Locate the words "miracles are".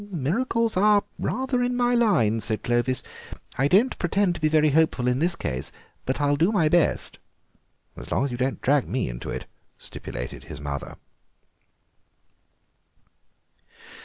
0.11-1.03